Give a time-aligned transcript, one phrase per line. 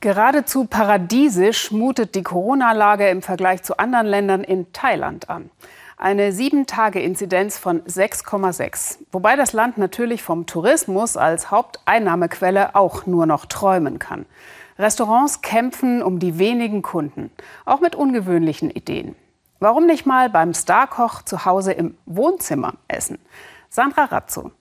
[0.00, 5.50] Geradezu paradiesisch mutet die Corona-Lage im Vergleich zu anderen Ländern in Thailand an.
[5.96, 8.98] Eine Sieben-Tage-Inzidenz von 6,6.
[9.10, 14.24] Wobei das Land natürlich vom Tourismus als Haupteinnahmequelle auch nur noch träumen kann.
[14.78, 17.32] Restaurants kämpfen um die wenigen Kunden,
[17.64, 19.16] auch mit ungewöhnlichen Ideen.
[19.58, 23.18] Warum nicht mal beim Starkoch zu Hause im Wohnzimmer essen?
[23.68, 24.52] Sandra Razzo.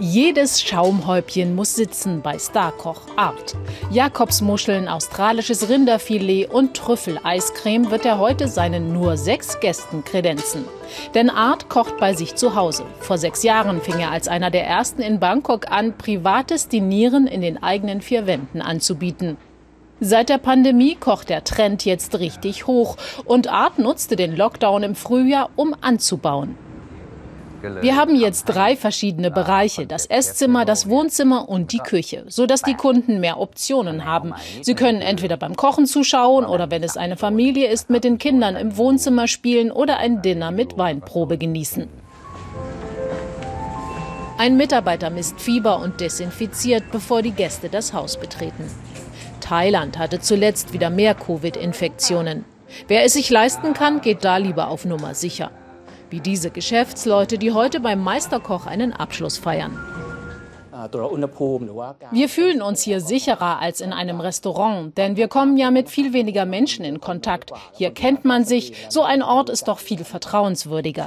[0.00, 3.56] Jedes Schaumhäubchen muss sitzen bei Starkoch Art.
[3.90, 10.66] Jakobsmuscheln, australisches Rinderfilet und Trüffeleiscreme wird er heute seinen nur sechs Gästen kredenzen.
[11.16, 12.84] Denn Art kocht bei sich zu Hause.
[13.00, 17.40] Vor sechs Jahren fing er als einer der ersten in Bangkok an, privates Dinieren in
[17.40, 19.36] den eigenen vier Wänden anzubieten.
[19.98, 24.94] Seit der Pandemie kocht der Trend jetzt richtig hoch und Art nutzte den Lockdown im
[24.94, 26.56] Frühjahr, um anzubauen.
[27.62, 32.74] Wir haben jetzt drei verschiedene Bereiche, das Esszimmer, das Wohnzimmer und die Küche, sodass die
[32.74, 34.34] Kunden mehr Optionen haben.
[34.62, 38.56] Sie können entweder beim Kochen zuschauen oder wenn es eine Familie ist, mit den Kindern
[38.56, 41.88] im Wohnzimmer spielen oder ein Dinner mit Weinprobe genießen.
[44.38, 48.70] Ein Mitarbeiter misst Fieber und desinfiziert, bevor die Gäste das Haus betreten.
[49.40, 52.44] Thailand hatte zuletzt wieder mehr Covid-Infektionen.
[52.86, 55.50] Wer es sich leisten kann, geht da lieber auf Nummer sicher
[56.10, 59.78] wie diese Geschäftsleute, die heute beim Meisterkoch einen Abschluss feiern.
[62.12, 66.12] Wir fühlen uns hier sicherer als in einem Restaurant, denn wir kommen ja mit viel
[66.12, 67.52] weniger Menschen in Kontakt.
[67.72, 68.72] Hier kennt man sich.
[68.88, 71.06] So ein Ort ist doch viel vertrauenswürdiger.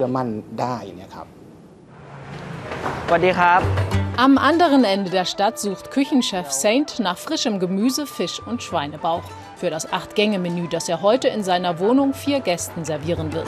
[4.18, 9.24] Am anderen Ende der Stadt sucht Küchenchef Saint nach frischem Gemüse, Fisch und Schweinebauch
[9.56, 13.48] für das Acht-Gänge-Menü, das er heute in seiner Wohnung vier Gästen servieren wird.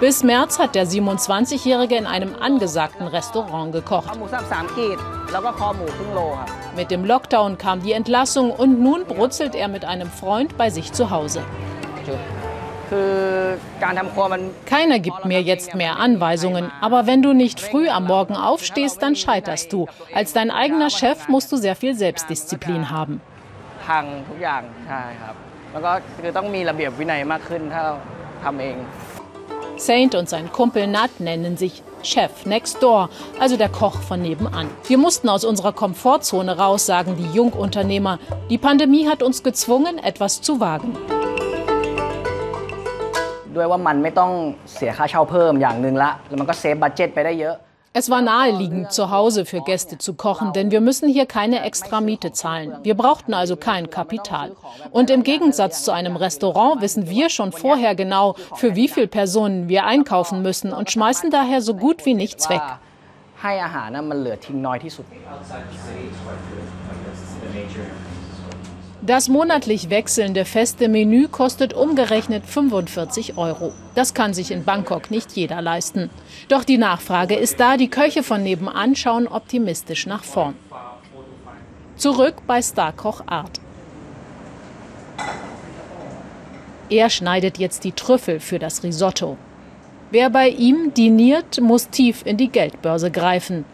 [0.00, 4.10] Bis März hat der 27-Jährige in einem angesagten Restaurant gekocht.
[6.74, 10.92] Mit dem Lockdown kam die Entlassung und nun brutzelt er mit einem Freund bei sich
[10.92, 11.42] zu Hause.
[14.66, 19.14] Keiner gibt mir jetzt mehr Anweisungen, aber wenn du nicht früh am Morgen aufstehst, dann
[19.14, 19.86] scheiterst du.
[20.14, 23.20] Als dein eigener Chef musst du sehr viel Selbstdisziplin haben.
[25.71, 27.93] พังทุกอย่างใช่ครับแล้วก็คือต้องมีระเบียบวินัยมากขึ้นถ้าเรา
[28.43, 28.77] ทำเอง
[29.87, 33.09] Saint und sein Kumpel Nat nennen sich Chef Next Door,
[33.39, 34.67] also der Koch von nebenan.
[34.87, 38.17] Wir mussten aus unserer Komfortzone raus, sagen die Jungunternehmer.
[38.49, 40.91] Die Pandemie hat uns gezwungen, etwas zu wagen.
[43.55, 44.31] ด้วยว่ามันไม่ต้อง
[44.75, 47.55] เสียค่าเช่าเพิ่มอย่างหนึ่งละแล้วมันก็เซฟบัตเจ็ตไปได้เยอะ
[47.94, 52.00] es war naheliegend, zu Hause für Gäste zu kochen, denn wir müssen hier keine extra
[52.00, 52.74] Miete zahlen.
[52.82, 54.52] Wir brauchten also kein Kapital.
[54.90, 59.68] Und im Gegensatz zu einem Restaurant wissen wir schon vorher genau, für wie viele Personen
[59.68, 62.62] wir einkaufen müssen und schmeißen daher so gut wie nichts weg.
[69.04, 73.72] Das monatlich wechselnde feste Menü kostet umgerechnet 45 Euro.
[73.96, 76.08] Das kann sich in Bangkok nicht jeder leisten.
[76.48, 80.54] Doch die Nachfrage ist da, die Köche von nebenan schauen optimistisch nach vorn.
[81.96, 83.60] Zurück bei Starkoch Art.
[86.88, 89.36] Er schneidet jetzt die Trüffel für das Risotto.
[90.12, 93.64] Wer bei ihm diniert, muss tief in die Geldbörse greifen.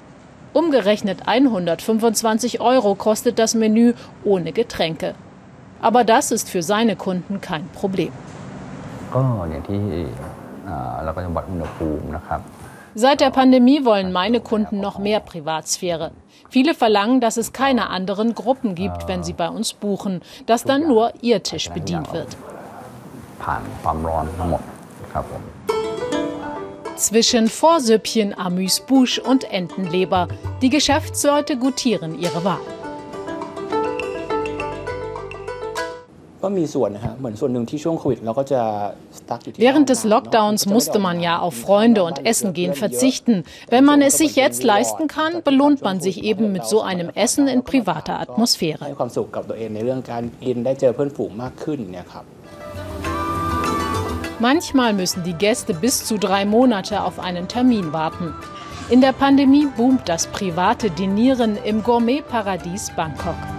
[0.52, 3.94] Umgerechnet 125 Euro kostet das Menü
[4.24, 5.14] ohne Getränke.
[5.80, 8.12] Aber das ist für seine Kunden kein Problem.
[12.94, 16.10] Seit der Pandemie wollen meine Kunden noch mehr Privatsphäre.
[16.50, 20.88] Viele verlangen, dass es keine anderen Gruppen gibt, wenn sie bei uns buchen, dass dann
[20.88, 22.36] nur ihr Tisch bedient wird.
[26.98, 30.26] Zwischen Vorsüppchen, Amüsbouche und Entenleber.
[30.60, 32.58] Die Geschäftsleute gutieren ihre Wahl.
[39.56, 43.44] Während des Lockdowns musste man ja auf Freunde und Essen gehen verzichten.
[43.70, 47.46] Wenn man es sich jetzt leisten kann, belohnt man sich eben mit so einem Essen
[47.46, 48.86] in privater Atmosphäre.
[54.40, 58.34] Manchmal müssen die Gäste bis zu drei Monate auf einen Termin warten.
[58.88, 63.57] In der Pandemie boomt das private Dinieren im Gourmetparadies Bangkok.